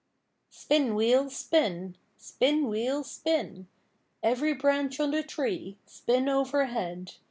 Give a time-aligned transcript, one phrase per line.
[0.49, 3.67] Spin, wheel, spin; spin, wheel, spin;
[4.23, 7.11] Every branch on the tree, spin overhead.